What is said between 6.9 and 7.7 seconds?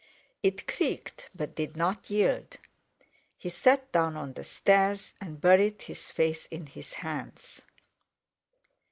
hands.